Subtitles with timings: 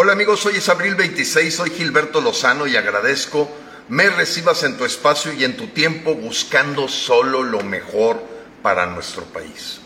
[0.00, 3.50] Hola amigos, hoy es abril 26, soy Gilberto Lozano y agradezco
[3.88, 8.22] me recibas en tu espacio y en tu tiempo buscando solo lo mejor
[8.62, 9.80] para nuestro país.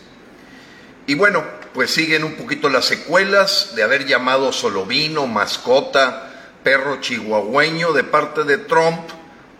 [1.07, 7.91] Y bueno, pues siguen un poquito las secuelas de haber llamado Solovino, mascota, perro chihuahueño
[7.91, 9.09] de parte de Trump,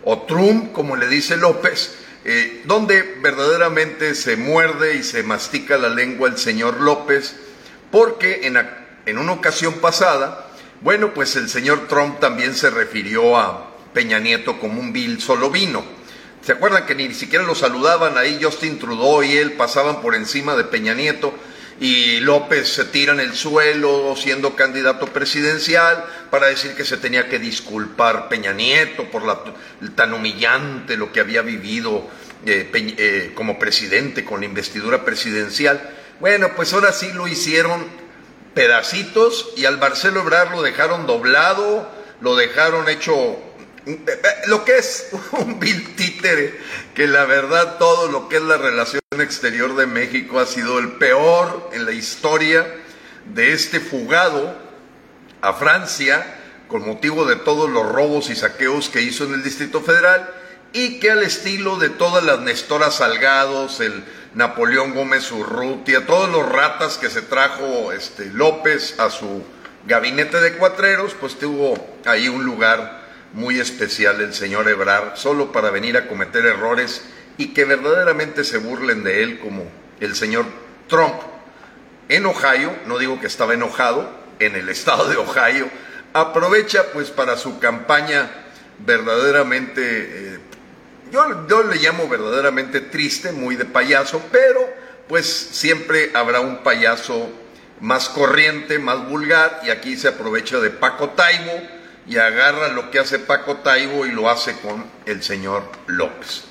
[0.04, 5.88] o Trump, como le dice López, eh, donde verdaderamente se muerde y se mastica la
[5.88, 7.34] lengua el señor López,
[7.90, 8.56] porque en,
[9.06, 10.46] en una ocasión pasada,
[10.80, 15.84] bueno, pues el señor Trump también se refirió a Peña Nieto como un vil solovino.
[16.42, 20.56] ¿Se acuerdan que ni siquiera lo saludaban ahí Justin Trudeau y él pasaban por encima
[20.56, 21.34] de Peña Nieto?
[21.80, 27.28] y López se tira en el suelo siendo candidato presidencial para decir que se tenía
[27.28, 29.40] que disculpar Peña Nieto por la,
[29.94, 32.08] tan humillante lo que había vivido
[32.46, 35.90] eh, eh, como presidente con la investidura presidencial.
[36.20, 37.84] Bueno, pues ahora sí lo hicieron
[38.54, 41.88] pedacitos y al Marcelo Ebrard lo dejaron doblado,
[42.20, 43.38] lo dejaron hecho
[44.46, 46.58] lo que es un vil títere,
[46.94, 50.92] que la verdad todo lo que es la relación exterior de México ha sido el
[50.92, 52.66] peor en la historia
[53.26, 54.56] de este fugado
[55.40, 59.80] a Francia con motivo de todos los robos y saqueos que hizo en el Distrito
[59.80, 60.28] Federal
[60.74, 66.46] y que al estilo de todas las Nestoras Salgados, el Napoleón Gómez Urrutia, todos los
[66.46, 69.44] ratas que se trajo este López a su
[69.86, 75.70] gabinete de cuatreros, pues tuvo ahí un lugar muy especial el señor Ebrard, solo para
[75.70, 77.02] venir a cometer errores
[77.38, 79.64] y que verdaderamente se burlen de él como
[80.00, 80.46] el señor
[80.88, 81.14] Trump.
[82.08, 85.68] En Ohio, no digo que estaba enojado, en el estado de Ohio,
[86.12, 88.28] aprovecha pues para su campaña
[88.78, 90.38] verdaderamente, eh,
[91.10, 94.68] yo, yo le llamo verdaderamente triste, muy de payaso, pero
[95.08, 97.30] pues siempre habrá un payaso
[97.80, 101.52] más corriente, más vulgar, y aquí se aprovecha de Paco Taibo,
[102.06, 106.44] y agarra lo que hace Paco Taibo y lo hace con el señor López.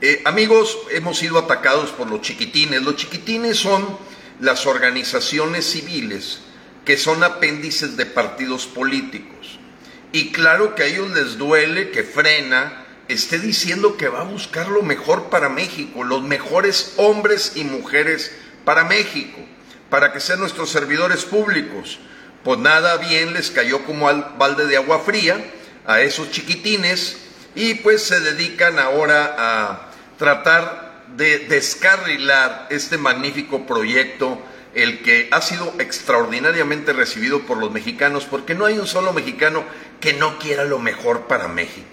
[0.00, 2.82] Eh, amigos, hemos sido atacados por los chiquitines.
[2.82, 3.98] Los chiquitines son
[4.40, 6.40] las organizaciones civiles
[6.84, 9.58] que son apéndices de partidos políticos.
[10.12, 14.68] Y claro que a ellos les duele que frena esté diciendo que va a buscar
[14.68, 18.32] lo mejor para México, los mejores hombres y mujeres
[18.64, 19.38] para México,
[19.90, 21.98] para que sean nuestros servidores públicos.
[22.42, 25.44] Pues nada bien les cayó como al balde de agua fría
[25.86, 27.18] a esos chiquitines
[27.54, 34.40] y pues se dedican ahora a tratar de descarrilar este magnífico proyecto,
[34.74, 39.64] el que ha sido extraordinariamente recibido por los mexicanos, porque no hay un solo mexicano
[40.00, 41.86] que no quiera lo mejor para México,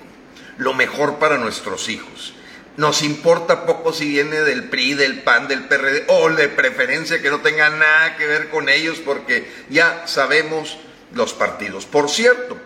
[0.58, 2.34] lo mejor para nuestros hijos.
[2.76, 7.30] Nos importa poco si viene del PRI, del PAN, del PRD o de preferencia que
[7.30, 10.80] no tenga nada que ver con ellos porque ya sabemos
[11.14, 11.86] los partidos.
[11.86, 12.58] Por cierto,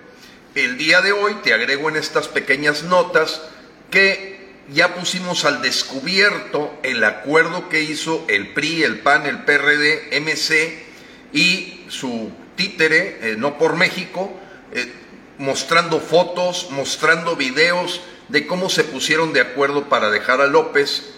[0.56, 3.42] el día de hoy te agrego en estas pequeñas notas
[3.92, 4.38] que
[4.74, 10.84] ya pusimos al descubierto el acuerdo que hizo el PRI, el PAN, el PRD, MC
[11.34, 14.34] y su títere, eh, no por México,
[14.74, 14.92] eh,
[15.38, 21.14] mostrando fotos, mostrando videos de cómo se pusieron de acuerdo para dejar a López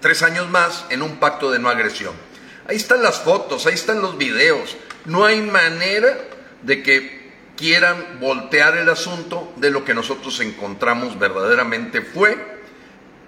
[0.00, 2.14] tres años más en un pacto de no agresión.
[2.68, 4.76] Ahí están las fotos, ahí están los videos.
[5.04, 6.16] No hay manera
[6.62, 12.54] de que quieran voltear el asunto de lo que nosotros encontramos verdaderamente fue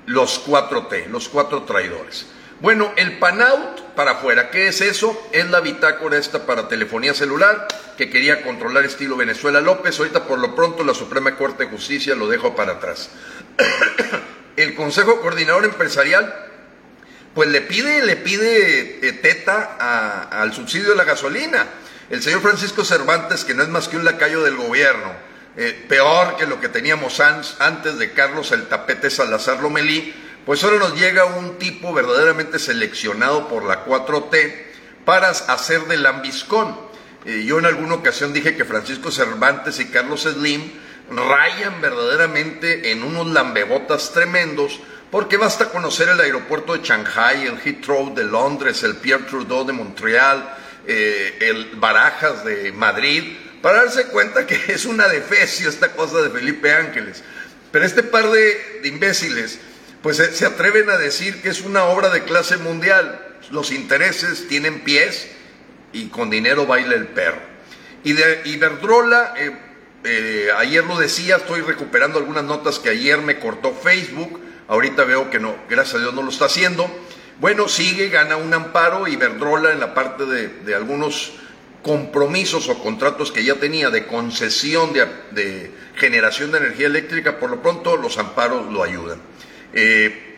[0.06, 2.26] los 4T, los cuatro traidores.
[2.60, 5.28] Bueno, el PANOUT para afuera, ¿qué es eso?
[5.32, 9.98] Es la bitácora esta para telefonía celular que quería controlar estilo Venezuela López.
[9.98, 13.10] Ahorita por lo pronto la Suprema Corte de Justicia lo dejo para atrás.
[14.56, 16.46] el Consejo Coordinador Empresarial
[17.36, 19.76] pues le pide, le pide eh, teta
[20.30, 21.66] al subsidio de la gasolina.
[22.08, 25.12] El señor Francisco Cervantes, que no es más que un lacayo del gobierno,
[25.58, 30.14] eh, peor que lo que teníamos antes de Carlos el Tapete Salazar Lomelí,
[30.46, 34.54] pues ahora nos llega un tipo verdaderamente seleccionado por la 4T
[35.04, 36.85] para hacer de lambiscón.
[37.26, 40.70] Eh, yo en alguna ocasión dije que Francisco Cervantes y Carlos Slim
[41.10, 44.78] rayan verdaderamente en unos lambebotas tremendos,
[45.10, 49.72] porque basta conocer el aeropuerto de Shanghai, el Heathrow de Londres, el Pierre Trudeau de
[49.72, 50.56] Montreal,
[50.86, 56.30] eh, el Barajas de Madrid, para darse cuenta que es una defecio esta cosa de
[56.30, 57.24] Felipe Ángeles.
[57.72, 59.58] Pero este par de imbéciles
[60.00, 63.20] pues se atreven a decir que es una obra de clase mundial.
[63.50, 65.26] Los intereses tienen pies
[65.96, 67.40] y con dinero baila el perro.
[68.04, 69.50] Y de Iberdrola, eh,
[70.04, 75.30] eh, ayer lo decía, estoy recuperando algunas notas que ayer me cortó Facebook, ahorita veo
[75.30, 76.88] que no, gracias a Dios no lo está haciendo.
[77.40, 81.32] Bueno, sigue, gana un amparo Iberdrola en la parte de, algunos
[81.82, 87.62] compromisos o contratos que ya tenía de concesión de, generación de energía eléctrica, por lo
[87.62, 89.20] pronto los amparos lo ayudan.
[89.72, 90.36] Eh,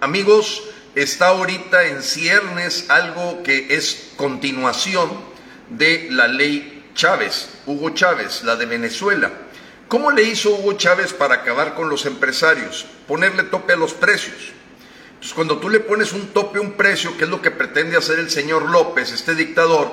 [0.00, 0.62] amigos,
[0.94, 5.10] está ahorita en ciernes algo que es continuación
[5.68, 9.30] de la ley Chávez, Hugo Chávez, la de Venezuela.
[9.88, 12.86] ¿Cómo le hizo Hugo Chávez para acabar con los empresarios?
[13.06, 14.52] Ponerle tope a los precios.
[15.08, 17.96] Entonces, cuando tú le pones un tope a un precio, que es lo que pretende
[17.96, 19.90] hacer el señor López, este dictador,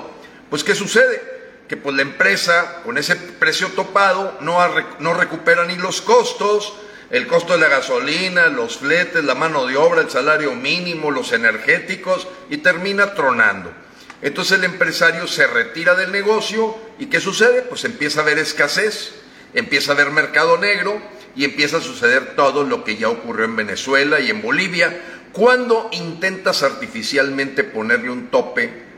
[0.50, 1.20] pues ¿qué sucede?
[1.68, 4.58] Que pues la empresa con ese precio topado no,
[5.00, 6.74] no recupera ni los costos,
[7.10, 11.32] el costo de la gasolina, los fletes, la mano de obra, el salario mínimo, los
[11.32, 13.72] energéticos y termina tronando.
[14.20, 17.62] Entonces el empresario se retira del negocio y ¿qué sucede?
[17.62, 19.14] Pues empieza a haber escasez,
[19.54, 21.00] empieza a haber mercado negro
[21.34, 25.00] y empieza a suceder todo lo que ya ocurrió en Venezuela y en Bolivia,
[25.32, 28.88] cuando intentas artificialmente ponerle un tope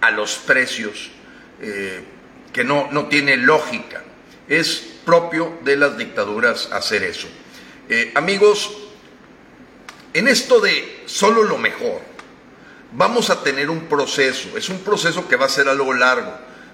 [0.00, 1.10] a los precios
[1.60, 2.04] eh,
[2.52, 4.02] que no, no tiene lógica.
[4.48, 7.28] Es propio de las dictaduras hacer eso.
[7.88, 8.76] Eh, amigos,
[10.12, 12.02] en esto de solo lo mejor,
[12.92, 16.32] vamos a tener un proceso, es un proceso que va a ser algo largo,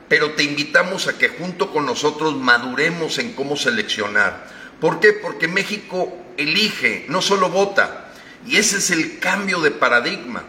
[0.08, 4.50] pero te invitamos a que junto con nosotros maduremos en cómo seleccionar.
[4.81, 5.12] ¿Por qué?
[5.12, 8.08] Porque México elige, no solo vota.
[8.46, 10.43] Y ese es el cambio de paradigma,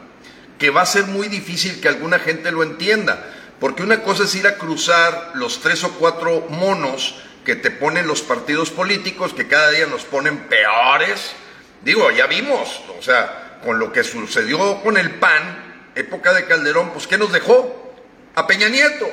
[0.57, 3.31] que va a ser muy difícil que alguna gente lo entienda.
[3.59, 8.07] Porque una cosa es ir a cruzar los tres o cuatro monos que te ponen
[8.07, 11.33] los partidos políticos, que cada día nos ponen peores.
[11.81, 16.91] Digo, ya vimos, o sea, con lo que sucedió con el PAN, época de Calderón,
[16.91, 17.93] pues ¿qué nos dejó?
[18.35, 19.09] A Peña Nieto.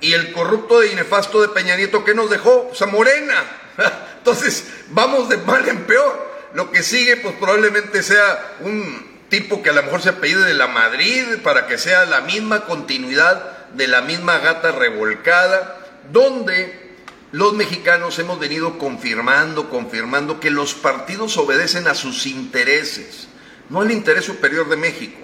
[0.00, 2.68] Y el corrupto y nefasto de Peña Nieto, ¿qué nos dejó?
[2.68, 3.44] Pues Morena.
[4.18, 6.32] Entonces, vamos de mal en peor.
[6.54, 10.54] Lo que sigue, pues probablemente sea un tipo que a lo mejor se apellide de
[10.54, 15.78] la Madrid para que sea la misma continuidad de la misma gata revolcada,
[16.10, 16.81] donde
[17.32, 23.26] los mexicanos hemos venido confirmando, confirmando que los partidos obedecen a sus intereses,
[23.70, 25.18] no al interés superior de México.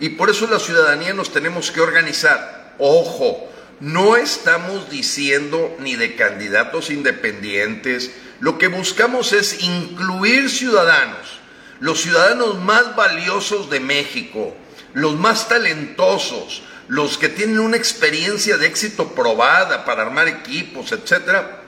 [0.00, 2.74] Y por eso la ciudadanía nos tenemos que organizar.
[2.78, 3.48] Ojo,
[3.78, 8.10] no estamos diciendo ni de candidatos independientes,
[8.40, 11.38] lo que buscamos es incluir ciudadanos,
[11.78, 14.56] los ciudadanos más valiosos de México,
[14.92, 21.62] los más talentosos, los que tienen una experiencia de éxito probada para armar equipos, etcétera,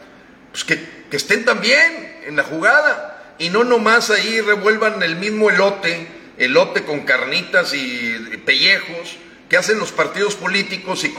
[0.50, 6.06] pues que, estén también en la jugada y no nomás ahí revuelvan el mismo elote,
[6.36, 9.16] elote con carnitas y pellejos,
[9.48, 11.14] que hacen los partidos políticos y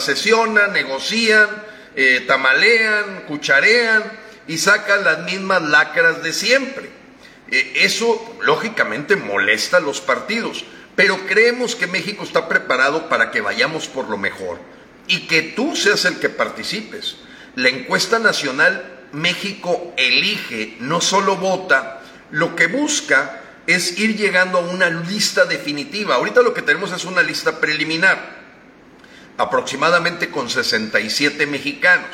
[0.00, 1.48] sesionan, negocian,
[1.96, 4.02] eh, tamalean, cucharean
[4.46, 6.90] y sacan las mismas lacras de siempre.
[7.50, 10.64] Eh, eso lógicamente molesta a los partidos,
[10.96, 14.58] pero creemos que México está preparado para que vayamos por lo mejor
[15.06, 17.16] y que tú seas el que participes.
[17.54, 24.62] La encuesta nacional México elige, no solo vota, lo que busca es ir llegando a
[24.62, 26.16] una lista definitiva.
[26.16, 28.42] Ahorita lo que tenemos es una lista preliminar,
[29.38, 32.08] aproximadamente con 67 mexicanos.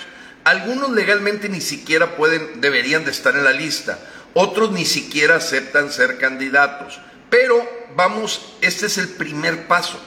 [0.45, 3.99] Algunos legalmente ni siquiera pueden, deberían de estar en la lista,
[4.35, 7.01] otros ni siquiera aceptan ser candidatos.
[7.31, 10.01] Pero vamos, este es el primer paso.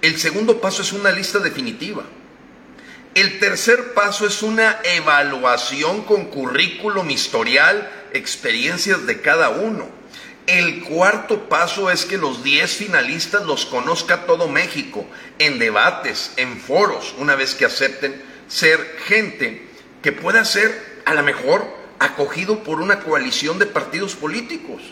[0.00, 2.04] El segundo paso es una lista definitiva.
[3.14, 9.86] El tercer paso es una evaluación con currículum, historial, experiencias de cada uno.
[10.46, 15.06] El cuarto paso es que los 10 finalistas los conozca todo México
[15.38, 19.68] en debates, en foros, una vez que acepten ser gente
[20.02, 21.64] que pueda ser a lo mejor
[21.98, 24.82] acogido por una coalición de partidos políticos.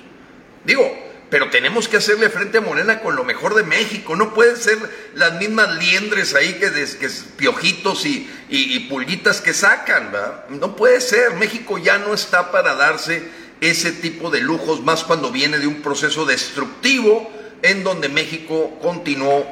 [0.64, 4.16] Digo, pero tenemos que hacerle frente a Morena con lo mejor de México.
[4.16, 4.78] No pueden ser
[5.14, 10.48] las mismas liendres ahí que, que piojitos y, y, y, pulguitas que sacan, ¿verdad?
[10.48, 11.34] No puede ser.
[11.34, 13.22] México ya no está para darse
[13.60, 17.30] ese tipo de lujos, más cuando viene de un proceso destructivo
[17.62, 19.46] en donde México continuó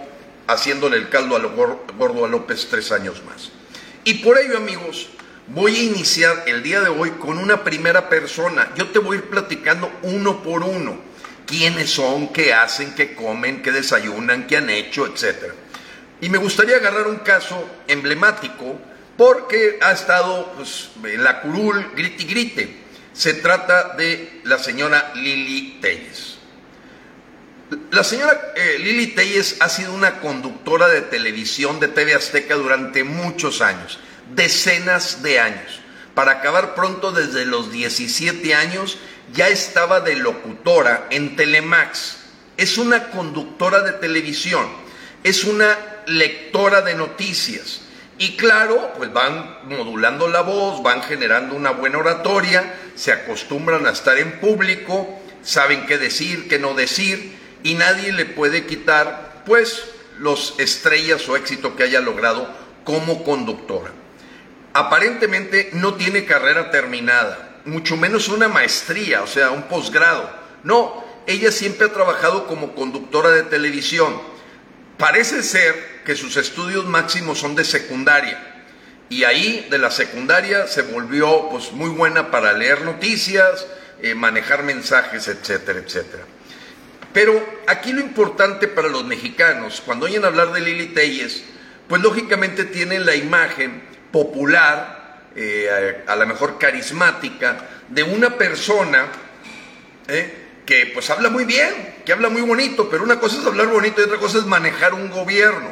[0.48, 3.50] haciéndole el caldo a lo gordo a López tres años más.
[4.04, 5.10] Y por ello, amigos,
[5.48, 8.72] voy a iniciar el día de hoy con una primera persona.
[8.76, 11.08] Yo te voy a ir platicando uno por uno.
[11.48, 15.52] Quiénes son, qué hacen, qué comen, qué desayunan, qué han hecho, etc.
[16.20, 18.78] Y me gustaría agarrar un caso emblemático
[19.16, 22.88] porque ha estado pues, en la curul grite grite
[23.18, 26.38] se trata de la señora Lili Telles.
[27.90, 33.02] La señora eh, Lili Telles ha sido una conductora de televisión de TV Azteca durante
[33.02, 33.98] muchos años,
[34.36, 35.80] decenas de años.
[36.14, 38.98] Para acabar pronto, desde los 17 años,
[39.32, 42.16] ya estaba de locutora en Telemax.
[42.56, 44.66] Es una conductora de televisión,
[45.22, 47.82] es una lectora de noticias.
[48.18, 53.90] Y claro, pues van modulando la voz, van generando una buena oratoria, se acostumbran a
[53.90, 59.84] estar en público, saben qué decir, qué no decir, y nadie le puede quitar, pues,
[60.18, 63.92] los estrellas o éxito que haya logrado como conductora.
[64.72, 70.30] Aparentemente no tiene carrera terminada, mucho menos una maestría, o sea, un posgrado.
[70.64, 74.20] No, ella siempre ha trabajado como conductora de televisión.
[74.96, 78.64] Parece ser que sus estudios máximos son de secundaria.
[79.10, 83.66] Y ahí de la secundaria se volvió pues muy buena para leer noticias,
[84.02, 86.24] eh, manejar mensajes, etcétera, etcétera.
[87.12, 91.42] Pero aquí lo importante para los mexicanos, cuando oyen hablar de Lili Telles,
[91.88, 94.97] pues lógicamente tienen la imagen popular,
[95.40, 99.06] eh, a, lo mejor carismática, de una persona
[100.08, 103.68] eh, que pues habla muy bien, que habla muy bonito, pero una cosa es hablar
[103.68, 105.70] bonito y otra cosa es manejar un gobierno.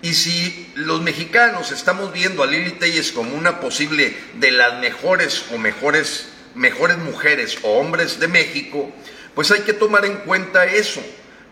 [0.00, 5.44] Y si los mexicanos estamos viendo a Lili Telles como una posible de las mejores
[5.52, 8.90] o mejores, mejores mujeres o hombres de México,
[9.34, 11.02] pues hay que tomar en cuenta eso,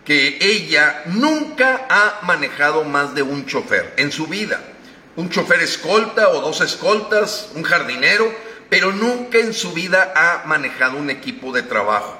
[0.06, 4.71] que ella nunca ha manejado más de un chofer en su vida.
[5.16, 8.32] Un chofer escolta o dos escoltas, un jardinero,
[8.70, 12.18] pero nunca en su vida ha manejado un equipo de trabajo.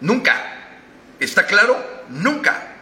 [0.00, 0.58] Nunca.
[1.18, 1.84] ¿Está claro?
[2.08, 2.76] Nunca.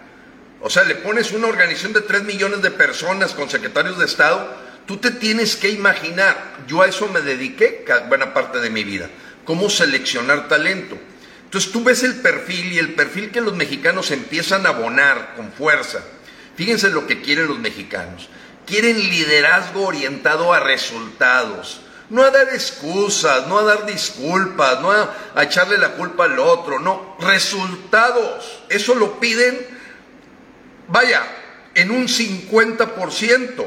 [0.61, 4.55] O sea, le pones una organización de 3 millones de personas con secretarios de Estado,
[4.87, 6.37] tú te tienes que imaginar,
[6.67, 9.09] yo a eso me dediqué buena parte de mi vida,
[9.45, 10.99] cómo seleccionar talento.
[11.45, 15.53] Entonces tú ves el perfil y el perfil que los mexicanos empiezan a abonar con
[15.53, 16.01] fuerza.
[16.57, 18.29] Fíjense lo que quieren los mexicanos.
[18.69, 25.43] Quieren liderazgo orientado a resultados, no a dar excusas, no a dar disculpas, no a,
[25.43, 28.63] echarle la culpa al otro, no, resultados.
[28.69, 29.59] Eso lo piden,
[30.89, 31.23] vaya,
[31.75, 33.67] en un 50%.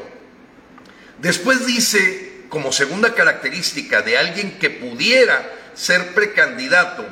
[1.17, 7.03] Después dice, como segunda característica de alguien que pudiera ser precandidato,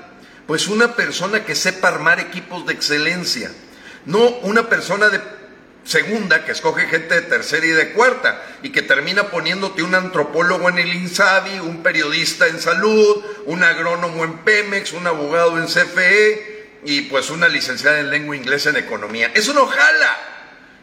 [0.46, 3.51] pues una persona que sepa armar equipos de excelencia,
[4.05, 5.38] no una persona de
[5.89, 10.69] segunda que escoge gente de tercera y de cuarta y que termina poniéndote un antropólogo
[10.69, 16.79] en el INSABI, un periodista en salud, un agrónomo en Pemex, un abogado en CFE
[16.86, 19.31] y pues una licenciada en lengua inglesa en economía.
[19.34, 20.17] Eso no jala.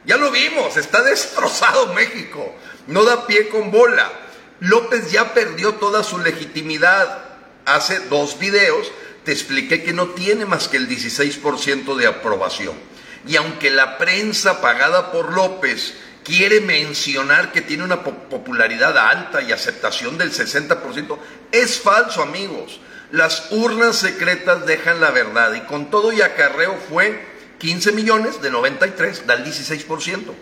[0.04, 2.56] Ya lo vimos, está destrozado México.
[2.88, 4.10] No da pie con bola.
[4.58, 7.25] López ya perdió toda su legitimidad.
[7.64, 8.90] Hace dos videos
[9.25, 12.95] te expliqué que no tiene más que el 16% de aprobación.
[13.26, 19.52] Y aunque la prensa pagada por López quiere mencionar que tiene una popularidad alta y
[19.52, 21.18] aceptación del 60%,
[21.52, 22.80] es falso amigos.
[23.12, 27.25] Las urnas secretas dejan la verdad y con todo y acarreo fue
[27.59, 30.35] 15 millones de 93, da el 16%.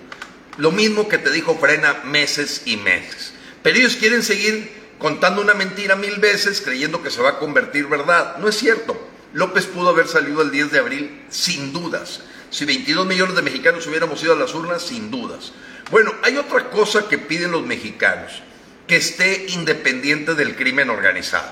[0.56, 3.32] Lo mismo que te dijo Frena meses y meses.
[3.62, 7.86] Pero ellos quieren seguir contando una mentira mil veces creyendo que se va a convertir
[7.86, 8.36] verdad.
[8.38, 8.96] No es cierto.
[9.32, 12.20] López pudo haber salido el 10 de abril sin dudas.
[12.54, 15.50] Si 22 millones de mexicanos hubiéramos ido a las urnas, sin dudas.
[15.90, 18.44] Bueno, hay otra cosa que piden los mexicanos,
[18.86, 21.50] que esté independiente del crimen organizado.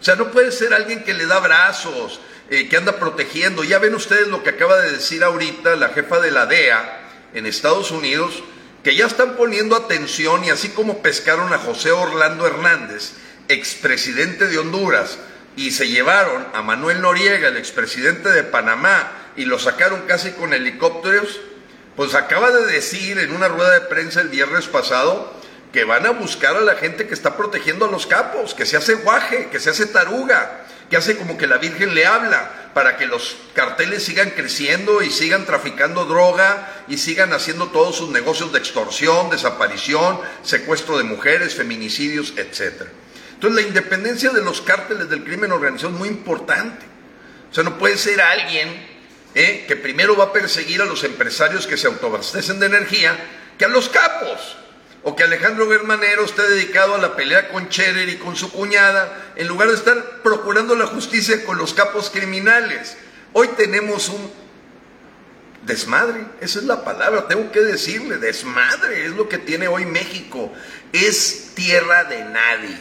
[0.00, 3.64] O sea, no puede ser alguien que le da brazos, eh, que anda protegiendo.
[3.64, 7.00] Ya ven ustedes lo que acaba de decir ahorita la jefa de la DEA
[7.34, 8.44] en Estados Unidos,
[8.84, 13.14] que ya están poniendo atención y así como pescaron a José Orlando Hernández,
[13.48, 15.18] expresidente de Honduras,
[15.56, 20.52] y se llevaron a Manuel Noriega, el expresidente de Panamá, y lo sacaron casi con
[20.52, 21.40] helicópteros,
[21.94, 25.32] pues acaba de decir en una rueda de prensa el viernes pasado
[25.72, 28.76] que van a buscar a la gente que está protegiendo a los capos, que se
[28.76, 32.96] hace guaje, que se hace taruga, que hace como que la Virgen le habla para
[32.96, 38.52] que los carteles sigan creciendo y sigan traficando droga y sigan haciendo todos sus negocios
[38.52, 42.88] de extorsión, desaparición, secuestro de mujeres, feminicidios, etc.
[43.34, 46.86] Entonces la independencia de los cárteles del crimen organizado es muy importante.
[47.52, 48.97] O sea, no puede ser alguien
[49.34, 53.16] eh, que primero va a perseguir a los empresarios que se autoabastecen de energía
[53.58, 54.56] que a los capos
[55.02, 59.32] o que Alejandro Germanero esté dedicado a la pelea con Scherer y con su cuñada,
[59.36, 62.96] en lugar de estar procurando la justicia con los capos criminales.
[63.32, 64.30] Hoy tenemos un
[65.64, 70.52] desmadre, esa es la palabra, tengo que decirle, desmadre, es lo que tiene hoy México,
[70.92, 72.76] es tierra de nadie.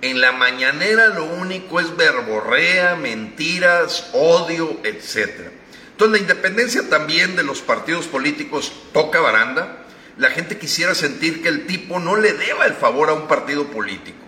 [0.00, 5.50] En la mañanera lo único es verborrea, mentiras, odio, etc.
[5.92, 9.78] Entonces la independencia también de los partidos políticos toca baranda,
[10.16, 13.66] la gente quisiera sentir que el tipo no le deba el favor a un partido
[13.68, 14.18] político,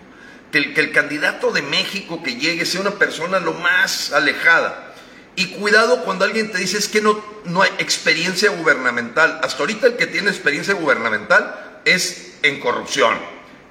[0.51, 4.93] que el, candidato de México que llegue sea una persona lo más alejada.
[5.35, 9.39] Y cuidado cuando alguien te dice es que no, no hay experiencia gubernamental.
[9.43, 13.17] Hasta ahorita el que tiene experiencia gubernamental es en corrupción,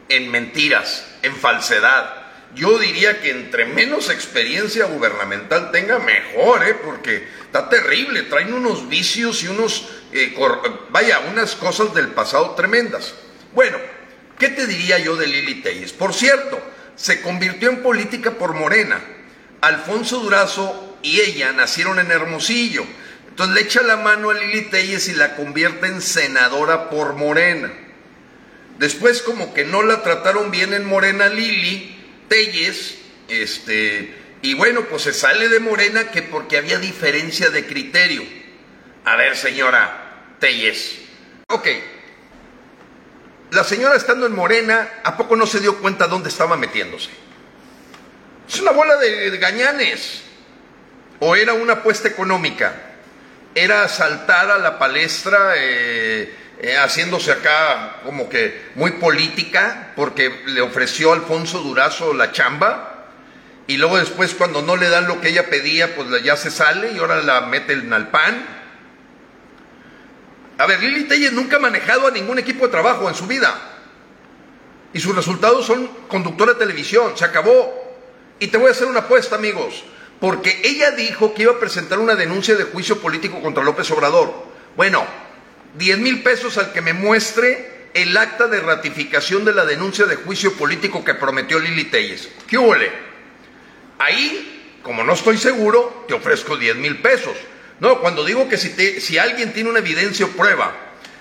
[0.09, 2.24] en mentiras, en falsedad.
[2.55, 6.75] Yo diría que entre menos experiencia gubernamental tenga, mejor, ¿eh?
[6.75, 8.23] porque está terrible.
[8.23, 10.37] Traen unos vicios y unos, eh,
[10.91, 13.15] vaya, unas cosas del pasado tremendas.
[13.55, 13.79] Bueno,
[14.39, 15.93] ¿qué te diría yo de Lili Telles?
[15.93, 16.61] Por cierto,
[16.95, 19.01] se convirtió en política por Morena.
[19.61, 22.85] Alfonso Durazo y ella nacieron en Hermosillo.
[23.29, 27.73] Entonces le echa la mano a Lili Telles y la convierte en senadora por Morena.
[28.79, 35.03] Después como que no la trataron bien en Morena Lili, Telles, este, y bueno, pues
[35.03, 38.23] se sale de Morena que porque había diferencia de criterio.
[39.05, 40.99] A ver, señora Telles.
[41.49, 41.69] Ok.
[43.51, 47.11] La señora estando en Morena, ¿a poco no se dio cuenta dónde estaba metiéndose?
[48.49, 50.23] Es una bola de, gañanes.
[51.21, 52.75] ¿O era una apuesta económica?
[53.55, 60.61] ¿Era saltar a la palestra eh, eh, haciéndose acá como que muy política porque le
[60.61, 62.91] ofreció Alfonso Durazo la chamba?
[63.67, 66.93] Y luego después cuando no le dan lo que ella pedía, pues ya se sale
[66.93, 68.45] y ahora la meten al pan.
[70.59, 73.55] A ver, Lili Telles nunca ha manejado a ningún equipo de trabajo en su vida.
[74.93, 77.17] Y sus resultados son conductora de televisión.
[77.17, 77.83] Se acabó.
[78.39, 79.85] Y te voy a hacer una apuesta, amigos,
[80.21, 84.33] porque ella dijo que iba a presentar una denuncia de juicio político contra López Obrador.
[84.77, 85.05] Bueno,
[85.75, 90.17] 10 mil pesos al que me muestre el acta de ratificación de la denuncia de
[90.17, 92.29] juicio político que prometió Lili Telles.
[92.49, 92.91] ¿Qué huele?
[93.99, 97.37] Ahí, como no estoy seguro, te ofrezco 10 mil pesos.
[97.81, 100.73] No, cuando digo que si, si alguien tiene una evidencia o prueba,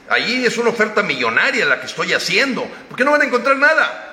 [0.09, 4.09] ahí es una oferta millonaria la que estoy haciendo, porque no van a encontrar nada.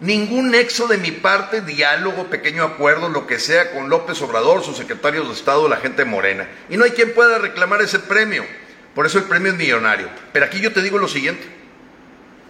[0.00, 4.76] Ningún nexo de mi parte, diálogo, pequeño acuerdo, lo que sea con López Obrador, sus
[4.76, 6.48] secretarios de Estado, la gente morena.
[6.70, 8.44] Y no hay quien pueda reclamar ese premio.
[8.94, 10.08] Por eso el premio es millonario.
[10.32, 11.58] Pero aquí yo te digo lo siguiente.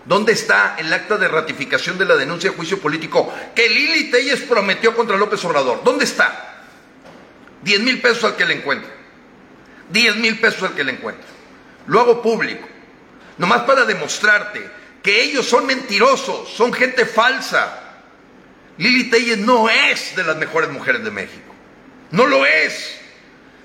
[0.04, 4.40] ¿Dónde está el acta de ratificación de la denuncia de juicio político que Lili Telles
[4.40, 5.84] prometió contra López Obrador?
[5.84, 6.64] ¿Dónde está?
[7.62, 8.90] Diez mil pesos al que le encuentre.
[9.90, 11.26] Diez mil pesos al que le encuentre.
[11.86, 12.66] Lo hago público.
[13.36, 14.70] Nomás para demostrarte
[15.02, 17.78] que ellos son mentirosos, son gente falsa.
[18.78, 21.54] Lili Telles no es de las mejores mujeres de México.
[22.10, 22.97] No lo es.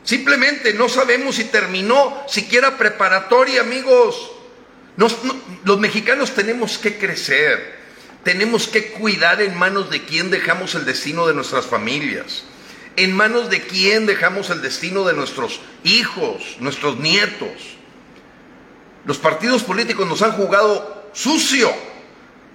[0.03, 4.31] Simplemente no sabemos si terminó siquiera preparatoria, amigos.
[4.97, 7.79] los mexicanos tenemos que crecer,
[8.23, 12.43] tenemos que cuidar en manos de quién dejamos el destino de nuestras familias,
[12.97, 17.77] en manos de quién dejamos el destino de nuestros hijos, nuestros nietos.
[19.05, 21.73] Los partidos políticos nos han jugado sucio,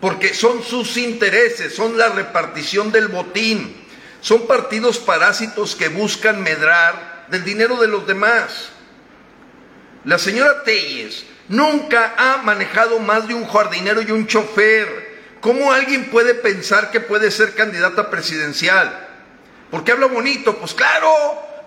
[0.01, 3.75] porque son sus intereses, son la repartición del botín,
[4.21, 8.71] son partidos parásitos que buscan medrar del dinero de los demás.
[10.05, 15.19] La señora Telles nunca ha manejado más de un jardinero y un chofer.
[15.41, 19.07] ¿Cómo alguien puede pensar que puede ser candidata presidencial?
[19.71, 21.13] Porque habla bonito, pues claro,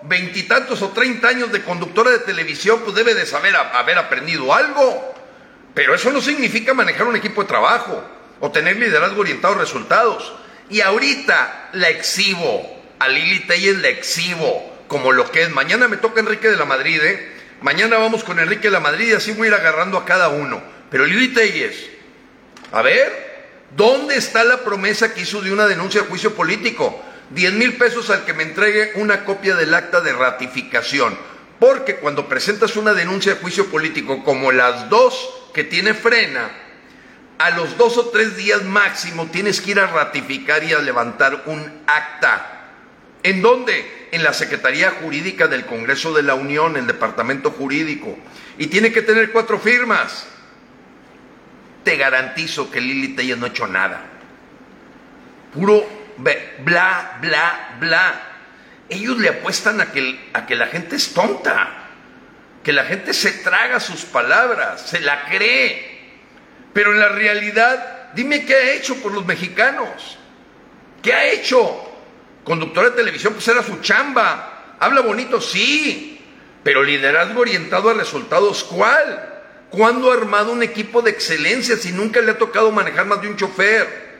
[0.02, 5.14] veintitantos o treinta años de conductora de televisión, pues debe de saber haber aprendido algo.
[5.74, 8.02] Pero eso no significa manejar un equipo de trabajo
[8.40, 10.34] o tener liderazgo orientado a resultados.
[10.68, 15.50] Y ahorita la exhibo, a Lili Telles la exhibo como lo que es.
[15.50, 17.32] Mañana me toca Enrique de la Madrid, ¿eh?
[17.62, 20.28] Mañana vamos con Enrique de la Madrid y así voy a ir agarrando a cada
[20.28, 20.62] uno.
[20.90, 21.74] Pero Lili Telles,
[22.72, 27.00] a ver, ¿dónde está la promesa que hizo de una denuncia de juicio político?
[27.30, 31.16] 10 mil pesos al que me entregue una copia del acta de ratificación.
[31.58, 36.50] Porque cuando presentas una denuncia de juicio político como las dos que tiene frena,
[37.38, 41.44] a los dos o tres días máximo tienes que ir a ratificar y a levantar
[41.46, 42.61] un acta.
[43.22, 44.08] ¿En dónde?
[44.12, 48.18] En la Secretaría Jurídica del Congreso de la Unión, el Departamento Jurídico.
[48.58, 50.26] Y tiene que tener cuatro firmas.
[51.84, 54.02] Te garantizo que Lili Telles no ha hecho nada.
[55.54, 55.86] Puro
[56.18, 58.22] bla, bla, bla.
[58.88, 61.82] Ellos le apuestan a que, a que la gente es tonta
[62.62, 66.00] que la gente se traga sus palabras, se la cree.
[66.72, 70.18] Pero en la realidad, dime qué ha hecho por los mexicanos.
[71.02, 71.88] ¿Qué ha hecho?
[72.44, 74.76] Conductora de televisión, pues era su chamba.
[74.78, 76.20] Habla bonito, sí.
[76.62, 79.28] Pero liderazgo orientado a resultados, ¿cuál?
[79.70, 83.28] ¿Cuándo ha armado un equipo de excelencia si nunca le ha tocado manejar más de
[83.28, 84.12] un chofer?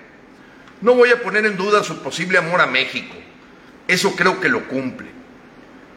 [0.80, 3.14] No voy a poner en duda su posible amor a México.
[3.86, 5.08] Eso creo que lo cumple.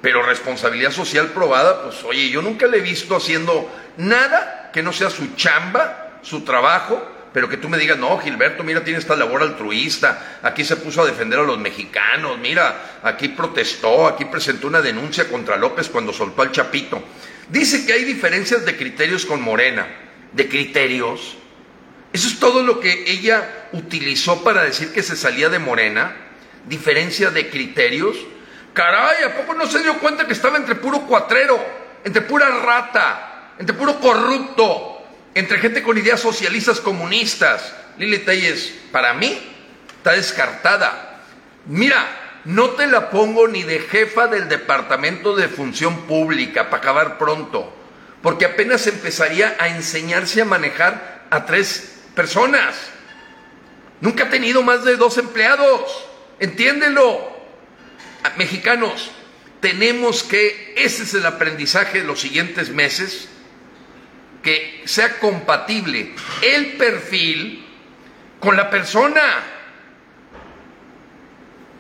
[0.02, 4.94] Pero responsabilidad social probada, pues oye, yo nunca le he visto haciendo nada que no
[4.94, 9.14] sea su chamba, su trabajo, pero que tú me digas, no, Gilberto, mira, tiene esta
[9.14, 14.68] labor altruista, aquí se puso a defender a los mexicanos, mira, aquí protestó, aquí presentó
[14.68, 17.04] una denuncia contra López cuando soltó al Chapito.
[17.50, 19.86] Dice que hay diferencias de criterios con Morena,
[20.32, 21.36] de criterios.
[22.14, 26.16] Eso es todo lo que ella utilizó para decir que se salía de Morena,
[26.70, 28.16] diferencia de criterios.
[28.72, 31.60] Caray, ¿a poco no se dio cuenta que estaba entre puro cuatrero,
[32.02, 34.95] entre pura rata, entre puro corrupto?
[35.36, 37.76] Entre gente con ideas socialistas comunistas.
[37.98, 39.38] Lili Telles, para mí,
[39.98, 41.22] está descartada.
[41.66, 47.18] Mira, no te la pongo ni de jefa del Departamento de Función Pública para acabar
[47.18, 47.74] pronto,
[48.22, 52.76] porque apenas empezaría a enseñarse a manejar a tres personas.
[54.00, 56.06] Nunca ha tenido más de dos empleados,
[56.40, 57.36] entiéndelo.
[58.38, 59.12] Mexicanos,
[59.60, 63.30] tenemos que, ese es el aprendizaje de los siguientes meses,
[64.46, 67.66] que sea compatible el perfil
[68.40, 69.44] con la persona.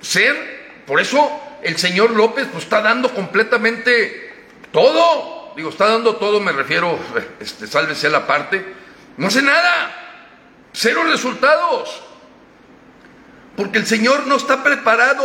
[0.01, 4.33] Ser, por eso el señor López pues está dando completamente
[4.71, 5.53] todo.
[5.55, 6.97] Digo, está dando todo, me refiero,
[7.39, 8.65] este, sálvese a la parte.
[9.17, 10.71] No hace nada.
[10.73, 12.01] Cero resultados.
[13.55, 15.23] Porque el señor no está preparado.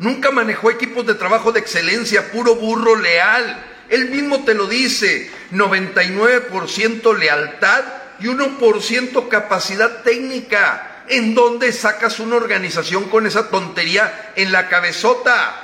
[0.00, 5.30] Nunca manejó equipos de trabajo de excelencia, puro burro leal él mismo te lo dice,
[5.52, 7.84] 99% lealtad
[8.18, 11.04] y 1% capacidad técnica.
[11.08, 15.62] ¿En dónde sacas una organización con esa tontería en la cabezota?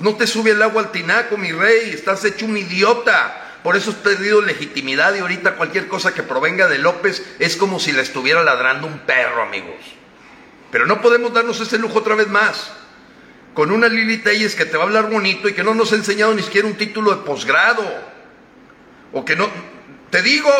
[0.00, 3.42] No te sube el agua al tinaco, mi rey, estás hecho un idiota.
[3.64, 7.80] Por eso has perdido legitimidad y ahorita cualquier cosa que provenga de López es como
[7.80, 9.80] si le estuviera ladrando un perro, amigos.
[10.70, 12.70] Pero no podemos darnos ese lujo otra vez más
[13.56, 15.94] con una Lili Telles que te va a hablar bonito y que no nos ha
[15.94, 17.82] enseñado ni siquiera un título de posgrado.
[19.14, 19.48] O que no,
[20.10, 20.50] te digo,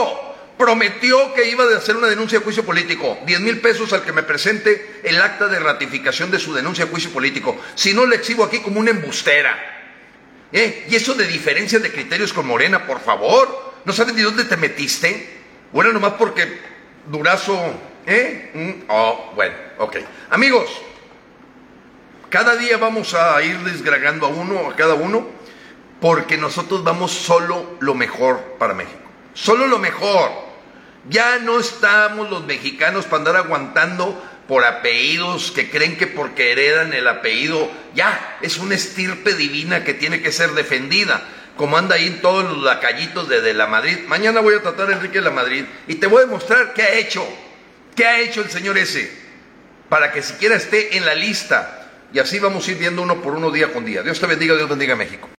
[0.57, 3.19] prometió que iba a hacer una denuncia de juicio político.
[3.27, 6.91] 10 mil pesos al que me presente el acta de ratificación de su denuncia de
[6.91, 7.61] juicio político.
[7.75, 9.55] Si no, le exhibo aquí como una embustera.
[10.51, 10.87] ¿Eh?
[10.89, 13.75] Y eso de diferencia de criterios con Morena, por favor.
[13.85, 15.37] ¿No sabes ni dónde te metiste?
[15.71, 16.61] Bueno, nomás porque
[17.07, 17.61] Durazo,
[18.07, 18.53] ¿eh?
[18.55, 19.97] Mm, oh, bueno, ok.
[20.31, 20.71] Amigos,
[22.37, 25.27] cada día vamos a ir desgragando a uno, a cada uno,
[26.03, 29.01] porque nosotros vamos solo lo mejor para México.
[29.33, 30.33] Solo lo mejor.
[31.09, 36.93] Ya no estamos los mexicanos para andar aguantando por apellidos que creen que porque heredan
[36.93, 41.23] el apellido, ya es una estirpe divina que tiene que ser defendida,
[41.57, 44.01] como anda ahí en todos los lacallitos de, de la Madrid.
[44.09, 46.83] Mañana voy a tratar a Enrique de la Madrid y te voy a demostrar qué
[46.83, 47.27] ha hecho,
[47.95, 49.11] qué ha hecho el señor ese,
[49.89, 53.35] para que siquiera esté en la lista y así vamos a ir viendo uno por
[53.35, 54.03] uno día con día.
[54.03, 55.29] Dios te bendiga, Dios bendiga a México.